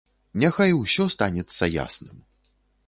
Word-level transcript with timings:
Няхай 0.43 0.71
усё 0.77 1.07
станецца 1.17 1.71
ясным. 1.85 2.17